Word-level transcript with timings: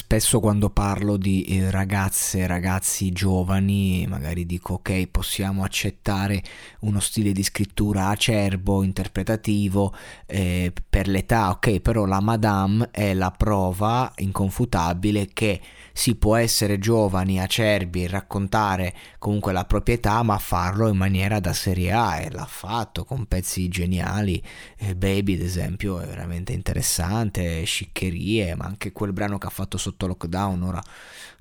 spesso 0.00 0.40
quando 0.40 0.70
parlo 0.70 1.18
di 1.18 1.42
eh, 1.42 1.70
ragazze, 1.70 2.46
ragazzi 2.46 3.12
giovani, 3.12 4.06
magari 4.08 4.46
dico 4.46 4.74
ok, 4.74 5.08
possiamo 5.08 5.62
accettare 5.62 6.42
uno 6.80 7.00
stile 7.00 7.32
di 7.32 7.42
scrittura 7.42 8.08
acerbo, 8.08 8.82
interpretativo 8.82 9.94
eh, 10.24 10.72
per 10.88 11.06
l'età, 11.06 11.50
ok, 11.50 11.80
però 11.80 12.06
la 12.06 12.20
Madame 12.20 12.88
è 12.90 13.12
la 13.12 13.30
prova 13.30 14.10
inconfutabile 14.16 15.28
che 15.34 15.60
si 16.00 16.14
può 16.14 16.36
essere 16.36 16.78
giovani, 16.78 17.42
acerbi, 17.42 18.06
raccontare 18.06 18.94
comunque 19.18 19.52
la 19.52 19.66
proprietà, 19.66 20.22
ma 20.22 20.38
farlo 20.38 20.88
in 20.88 20.96
maniera 20.96 21.40
da 21.40 21.52
serie 21.52 21.92
A 21.92 22.20
e 22.20 22.30
l'ha 22.30 22.46
fatto 22.46 23.04
con 23.04 23.26
pezzi 23.26 23.68
geniali. 23.68 24.42
Eh, 24.78 24.96
Baby, 24.96 25.34
ad 25.34 25.42
esempio, 25.42 26.00
è 26.00 26.06
veramente 26.06 26.54
interessante, 26.54 27.64
sciccherie, 27.64 28.54
ma 28.54 28.64
anche 28.64 28.92
quel 28.92 29.12
brano 29.12 29.36
che 29.36 29.48
ha 29.48 29.50
fatto 29.50 29.76
sotto 29.76 30.06
lockdown. 30.06 30.62
Ora 30.62 30.82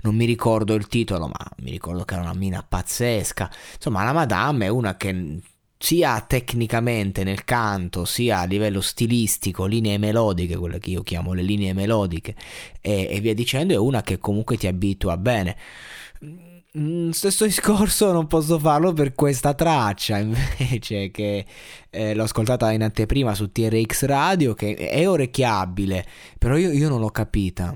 non 0.02 0.16
mi 0.16 0.26
ricordo 0.26 0.74
il 0.74 0.88
titolo, 0.88 1.28
ma 1.28 1.52
mi 1.60 1.72
ricordo 1.72 2.04
che 2.04 2.16
era 2.16 2.24
una 2.24 2.34
mina 2.34 2.62
pazzesca. 2.62 3.50
Insomma, 3.76 4.04
la 4.04 4.12
Madame 4.12 4.66
è 4.66 4.70
una 4.70 4.98
che 4.98 5.40
sia 5.82 6.20
tecnicamente 6.20 7.24
nel 7.24 7.46
canto, 7.46 8.04
sia 8.04 8.40
a 8.40 8.44
livello 8.44 8.82
stilistico, 8.82 9.66
linee 9.66 9.98
melodiche, 9.98 10.58
quelle 10.58 10.78
che 10.78 10.90
io 10.90 11.04
chiamo 11.04 11.32
le 11.34 11.42
linee 11.42 11.74
melodiche, 11.74 12.36
e, 12.82 13.08
e 13.10 13.20
via 13.22 13.34
dicendo, 13.34 13.74
è 13.74 13.78
una 13.78 14.02
che 14.02 14.18
comunque 14.18 14.58
ti 14.58 14.68
abitua 14.68 15.16
bene. 15.18 15.56
Mm, 16.78 17.10
stesso 17.12 17.46
discorso 17.46 18.12
non 18.12 18.28
posso 18.28 18.60
farlo 18.60 18.94
per 18.94 19.16
questa 19.16 19.56
traccia 19.56 20.20
invece 20.20 21.10
che 21.10 21.44
eh, 21.90 22.14
l'ho 22.14 22.24
ascoltata 22.24 22.72
in 22.72 22.84
anteprima 22.84 23.34
su 23.34 23.52
TRX 23.52 24.06
Radio 24.06 24.54
che 24.54 24.76
è 24.76 25.10
orecchiabile 25.10 26.06
però 26.38 26.58
io, 26.58 26.72
io 26.72 26.88
non 26.88 27.00
l'ho 27.00 27.10
capita 27.10 27.76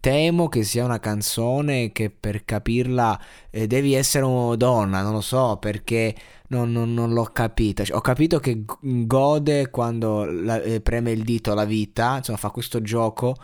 temo 0.00 0.48
che 0.48 0.64
sia 0.64 0.84
una 0.84 0.98
canzone 0.98 1.92
che 1.92 2.10
per 2.10 2.44
capirla 2.44 3.18
eh, 3.50 3.66
devi 3.66 3.94
essere 3.94 4.24
una 4.24 4.54
donna 4.56 5.00
non 5.02 5.12
lo 5.12 5.20
so 5.22 5.56
perché 5.58 6.14
non, 6.52 6.70
non, 6.70 6.92
non 6.94 7.12
l'ho 7.12 7.24
capita. 7.24 7.82
Cioè, 7.84 7.96
ho 7.96 8.00
capito 8.00 8.38
che 8.38 8.64
gode 8.80 9.70
quando 9.70 10.24
la, 10.24 10.60
eh, 10.60 10.80
preme 10.80 11.10
il 11.10 11.24
dito 11.24 11.52
alla 11.52 11.64
vita, 11.64 12.18
insomma, 12.18 12.38
fa 12.38 12.50
questo 12.50 12.80
gioco 12.82 13.34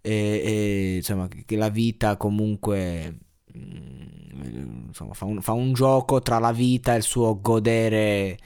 e, 0.00 0.42
e 0.44 0.96
insomma, 0.96 1.28
che 1.28 1.56
la 1.56 1.70
vita 1.70 2.16
comunque 2.16 3.18
mm, 3.56 4.86
insomma, 4.88 5.14
fa 5.14 5.24
un, 5.24 5.40
fa 5.40 5.52
un, 5.52 5.72
gioco 5.72 6.20
tra 6.20 6.38
la 6.38 6.52
vita 6.52 6.94
e 6.94 6.98
il 6.98 7.02
suo 7.02 7.40
godere 7.40 8.38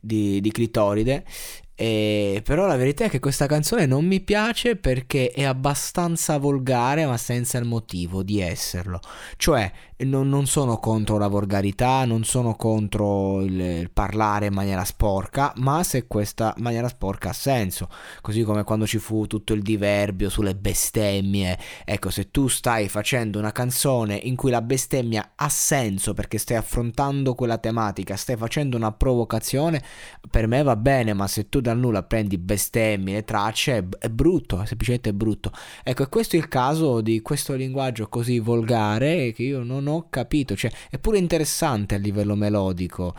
di, 0.00 0.40
di 0.40 0.50
clitoride 0.50 1.24
e, 1.80 2.42
però 2.44 2.66
la 2.66 2.76
verità 2.76 3.06
è 3.06 3.08
che 3.08 3.20
questa 3.20 3.46
canzone 3.46 3.86
non 3.86 4.04
mi 4.04 4.20
piace 4.20 4.76
perché 4.76 5.30
è 5.30 5.44
abbastanza 5.44 6.36
volgare 6.36 7.06
ma 7.06 7.16
senza 7.16 7.56
il 7.56 7.64
motivo 7.64 8.22
di 8.22 8.38
esserlo. 8.38 9.00
Cioè 9.38 9.72
non, 10.04 10.28
non 10.28 10.46
sono 10.46 10.78
contro 10.78 11.18
la 11.18 11.26
volgarità, 11.26 12.04
non 12.04 12.24
sono 12.24 12.54
contro 12.54 13.40
il, 13.40 13.58
il, 13.60 13.90
parlare 13.90 14.46
in 14.46 14.54
maniera 14.54 14.84
sporca, 14.84 15.52
ma 15.56 15.82
se 15.82 16.06
questa 16.06 16.54
maniera 16.58 16.88
sporca 16.88 17.30
ha 17.30 17.32
senso. 17.32 17.88
Così 18.20 18.42
come 18.42 18.64
quando 18.64 18.86
ci 18.86 18.98
fu 18.98 19.26
tutto 19.26 19.54
il 19.54 19.62
diverbio 19.62 20.28
sulle 20.28 20.54
bestemmie. 20.54 21.58
Ecco, 21.84 22.10
se 22.10 22.30
tu 22.30 22.48
stai 22.48 22.88
facendo 22.88 23.38
una 23.38 23.52
canzone 23.52 24.16
in 24.22 24.36
cui 24.36 24.50
la 24.50 24.62
bestemmia 24.62 25.32
ha 25.34 25.48
senso 25.48 26.12
perché 26.12 26.38
stai 26.38 26.56
affrontando 26.56 27.34
quella 27.34 27.56
tematica, 27.58 28.16
stai 28.16 28.36
facendo 28.36 28.76
una 28.76 28.92
provocazione, 28.92 29.82
per 30.30 30.46
me 30.46 30.62
va 30.62 30.76
bene, 30.76 31.14
ma 31.14 31.26
se 31.26 31.48
tu 31.48 31.60
dal 31.70 31.78
nulla 31.78 32.02
prendi 32.02 32.38
bestemmie, 32.38 33.14
le 33.14 33.24
tracce, 33.24 33.78
è, 33.78 33.84
è 33.98 34.08
brutto, 34.08 34.60
è 34.60 34.66
semplicemente 34.66 35.12
brutto. 35.12 35.52
Ecco, 35.82 36.02
e 36.02 36.08
questo 36.08 36.36
è 36.36 36.38
il 36.38 36.48
caso 36.48 37.00
di 37.00 37.20
questo 37.22 37.54
linguaggio 37.54 38.08
così 38.08 38.38
volgare 38.38 39.32
che 39.32 39.42
io 39.42 39.62
non 39.62 39.86
ho 39.86 40.06
capito, 40.10 40.56
cioè 40.56 40.70
è 40.90 40.98
pure 40.98 41.18
interessante 41.18 41.94
a 41.94 41.98
livello 41.98 42.34
melodico 42.34 43.14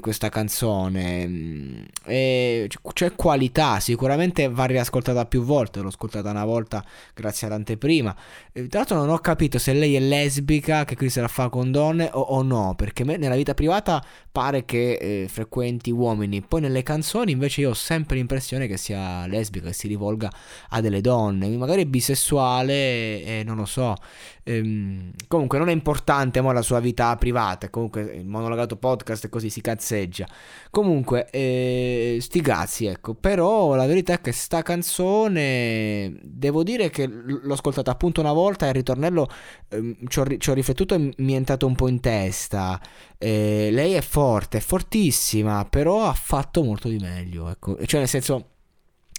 questa 0.00 0.28
canzone, 0.28 1.26
mm, 1.26 1.82
e 2.04 2.68
c'è 2.92 3.14
qualità, 3.14 3.80
sicuramente 3.80 4.48
va 4.48 4.64
riascoltata 4.64 5.26
più 5.26 5.42
volte, 5.42 5.80
l'ho 5.80 5.88
ascoltata 5.88 6.30
una 6.30 6.44
volta 6.44 6.84
grazie 7.14 7.46
all'anteprima. 7.46 8.14
Tra 8.52 8.66
l'altro 8.70 8.96
non 8.96 9.08
ho 9.08 9.18
capito 9.18 9.58
se 9.58 9.72
lei 9.72 9.94
è 9.96 10.00
lesbica, 10.00 10.84
che 10.84 10.96
qui 10.96 11.08
se 11.08 11.20
la 11.20 11.28
fa 11.28 11.48
con 11.48 11.70
donne 11.70 12.10
o, 12.12 12.20
o 12.20 12.42
no, 12.42 12.74
perché 12.76 13.04
nella 13.04 13.36
vita 13.36 13.54
privata 13.54 14.04
pare 14.30 14.64
che 14.64 14.92
eh, 14.94 15.26
frequenti 15.28 15.90
uomini, 15.90 16.42
poi 16.42 16.60
nelle 16.60 16.82
canzoni 16.82 17.32
invece 17.32 17.62
io 17.62 17.71
ho 17.72 17.74
sempre 17.74 18.16
l'impressione 18.16 18.66
che 18.66 18.76
sia 18.76 19.26
lesbica, 19.26 19.66
che 19.66 19.72
si 19.72 19.88
rivolga 19.88 20.30
a 20.70 20.80
delle 20.80 21.00
donne, 21.00 21.48
magari 21.56 21.84
bisessuale 21.86 23.24
e 23.24 23.42
non 23.44 23.56
lo 23.56 23.64
so. 23.66 23.96
Ehm, 24.44 25.12
comunque 25.28 25.58
non 25.58 25.68
è 25.68 25.72
importante 25.72 26.40
mo, 26.40 26.50
la 26.52 26.62
sua 26.62 26.80
vita 26.80 27.14
privata, 27.16 27.70
comunque 27.70 28.02
il 28.02 28.26
monologato 28.26 28.76
podcast 28.76 29.28
così 29.28 29.50
si 29.50 29.60
cazzeggia. 29.60 30.26
Comunque, 30.70 31.28
eh, 31.30 32.18
sti 32.20 32.40
cazzi, 32.40 32.86
ecco, 32.86 33.14
però 33.14 33.74
la 33.74 33.86
verità 33.86 34.14
è 34.14 34.20
che 34.20 34.32
sta 34.32 34.62
canzone, 34.62 36.18
devo 36.22 36.62
dire 36.64 36.90
che 36.90 37.06
l'ho 37.06 37.52
ascoltata 37.52 37.90
appunto 37.90 38.20
una 38.20 38.32
volta 38.32 38.66
e 38.66 38.68
il 38.70 38.74
ritornello 38.74 39.28
eh, 39.68 39.96
ci, 40.08 40.18
ho, 40.18 40.36
ci, 40.38 40.50
ho, 40.50 40.54
riflettuto 40.54 40.94
e 40.94 41.12
mi 41.16 41.32
è 41.32 41.36
entrato 41.36 41.66
un 41.66 41.74
po' 41.74 41.88
in 41.88 42.00
testa. 42.00 42.80
Eh, 43.18 43.68
lei 43.70 43.92
è 43.92 44.00
forte, 44.00 44.58
è 44.58 44.60
fortissima, 44.60 45.64
però 45.64 46.06
ha 46.06 46.14
fatto 46.14 46.64
molto 46.64 46.88
di 46.88 46.98
meglio, 46.98 47.48
ecco, 47.48 47.61
cioè 47.86 48.00
nel 48.00 48.08
senso, 48.08 48.48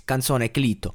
canzone 0.06 0.52
Clito, 0.52 0.94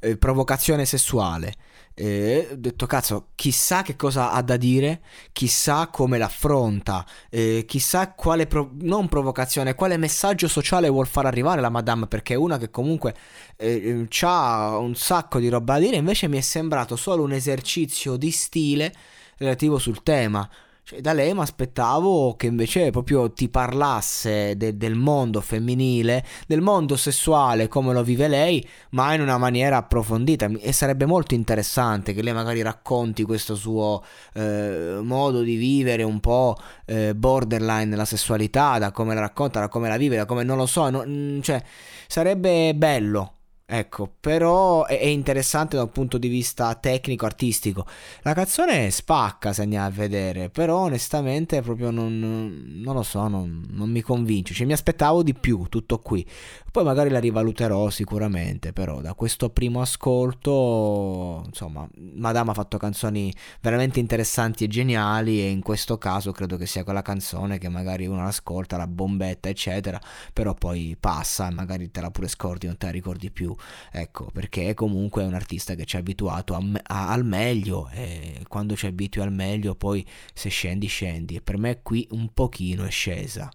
eh, 0.00 0.16
provocazione 0.16 0.84
sessuale. 0.84 1.54
Eh, 1.98 2.48
ho 2.52 2.56
detto 2.56 2.84
cazzo, 2.84 3.28
chissà 3.34 3.80
che 3.80 3.96
cosa 3.96 4.30
ha 4.32 4.42
da 4.42 4.58
dire, 4.58 5.00
chissà 5.32 5.88
come 5.88 6.18
l'affronta, 6.18 7.06
eh, 7.30 7.64
chissà 7.66 8.12
quale 8.12 8.46
pro- 8.46 8.72
non 8.80 9.08
provocazione, 9.08 9.74
quale 9.74 9.96
messaggio 9.96 10.46
sociale 10.46 10.90
vuol 10.90 11.06
far 11.06 11.24
arrivare 11.24 11.62
la 11.62 11.70
Madame, 11.70 12.06
perché 12.06 12.34
è 12.34 12.36
una 12.36 12.58
che 12.58 12.68
comunque 12.68 13.14
eh, 13.56 14.06
ha 14.20 14.76
un 14.76 14.94
sacco 14.94 15.38
di 15.38 15.48
roba 15.48 15.74
da 15.74 15.80
dire, 15.80 15.96
invece 15.96 16.28
mi 16.28 16.36
è 16.36 16.42
sembrato 16.42 16.96
solo 16.96 17.22
un 17.22 17.32
esercizio 17.32 18.16
di 18.16 18.30
stile 18.30 18.92
relativo 19.38 19.78
sul 19.78 20.02
tema. 20.02 20.46
Cioè, 20.88 21.00
da 21.00 21.12
lei 21.12 21.34
mi 21.34 21.40
aspettavo 21.40 22.36
che 22.36 22.46
invece 22.46 22.90
proprio 22.90 23.32
ti 23.32 23.48
parlasse 23.48 24.56
de- 24.56 24.76
del 24.76 24.94
mondo 24.94 25.40
femminile, 25.40 26.24
del 26.46 26.60
mondo 26.60 26.94
sessuale 26.94 27.66
come 27.66 27.92
lo 27.92 28.04
vive 28.04 28.28
lei, 28.28 28.64
ma 28.90 29.12
in 29.12 29.20
una 29.20 29.36
maniera 29.36 29.78
approfondita. 29.78 30.48
E 30.60 30.72
sarebbe 30.72 31.04
molto 31.04 31.34
interessante 31.34 32.14
che 32.14 32.22
lei 32.22 32.32
magari 32.32 32.62
racconti 32.62 33.24
questo 33.24 33.56
suo 33.56 34.04
eh, 34.34 35.00
modo 35.02 35.40
di 35.40 35.56
vivere 35.56 36.04
un 36.04 36.20
po' 36.20 36.56
eh, 36.84 37.16
borderline 37.16 37.96
la 37.96 38.04
sessualità, 38.04 38.78
da 38.78 38.92
come 38.92 39.12
la 39.14 39.22
racconta, 39.22 39.58
da 39.58 39.68
come 39.68 39.88
la 39.88 39.96
vive, 39.96 40.14
da 40.14 40.24
come 40.24 40.44
non 40.44 40.56
lo 40.56 40.66
so. 40.66 40.88
No, 40.88 41.02
mm, 41.04 41.40
cioè, 41.40 41.60
sarebbe 42.06 42.76
bello 42.76 43.35
Ecco, 43.68 44.08
però 44.20 44.86
è, 44.86 45.06
interessante 45.06 45.74
da 45.74 45.82
un 45.82 45.90
punto 45.90 46.18
di 46.18 46.28
vista 46.28 46.72
tecnico-artistico. 46.76 47.84
La 48.22 48.32
canzone 48.32 48.92
spacca 48.92 49.52
se 49.52 49.62
andiamo 49.62 49.86
a 49.86 49.90
vedere, 49.90 50.50
però 50.50 50.82
onestamente 50.82 51.60
proprio 51.62 51.90
non, 51.90 52.16
non 52.20 52.94
lo 52.94 53.02
so, 53.02 53.26
non, 53.26 53.66
non, 53.70 53.90
mi 53.90 54.02
convince. 54.02 54.54
Cioè, 54.54 54.66
mi 54.66 54.72
aspettavo 54.72 55.24
di 55.24 55.34
più, 55.34 55.66
tutto 55.68 55.98
qui. 55.98 56.24
Poi 56.70 56.84
magari 56.84 57.10
la 57.10 57.18
rivaluterò 57.18 57.90
sicuramente, 57.90 58.72
però 58.72 59.00
da 59.00 59.14
questo 59.14 59.50
primo 59.50 59.80
ascolto, 59.80 61.42
insomma, 61.46 61.88
Madame 62.14 62.50
ha 62.50 62.54
fatto 62.54 62.76
canzoni 62.76 63.34
veramente 63.60 63.98
interessanti 63.98 64.62
e 64.62 64.68
geniali 64.68 65.40
e 65.40 65.48
in 65.48 65.62
questo 65.62 65.98
caso 65.98 66.30
credo 66.30 66.56
che 66.56 66.66
sia 66.66 66.84
quella 66.84 67.02
canzone 67.02 67.58
che 67.58 67.68
magari 67.68 68.06
uno 68.06 68.22
l'ascolta, 68.22 68.76
la 68.76 68.86
bombetta, 68.86 69.48
eccetera, 69.48 70.00
però 70.32 70.54
poi 70.54 70.96
passa 71.00 71.48
e 71.48 71.50
magari 71.50 71.90
te 71.90 72.00
la 72.00 72.10
pure 72.12 72.28
scordi, 72.28 72.66
non 72.66 72.76
te 72.76 72.86
la 72.86 72.92
ricordi 72.92 73.30
più 73.32 73.55
ecco, 73.90 74.30
perché 74.32 74.74
comunque 74.74 75.22
è 75.22 75.26
un 75.26 75.34
artista 75.34 75.74
che 75.74 75.84
ci 75.84 75.96
ha 75.96 76.00
abituato 76.00 76.54
a, 76.54 76.62
a, 76.82 77.10
al 77.10 77.24
meglio 77.24 77.88
e 77.90 78.42
quando 78.48 78.76
ci 78.76 78.86
abitui 78.86 79.22
al 79.22 79.32
meglio 79.32 79.74
poi 79.74 80.04
se 80.32 80.48
scendi 80.48 80.86
scendi 80.86 81.36
e 81.36 81.40
per 81.40 81.58
me 81.58 81.80
qui 81.82 82.06
un 82.10 82.32
pochino 82.32 82.84
è 82.84 82.90
scesa. 82.90 83.50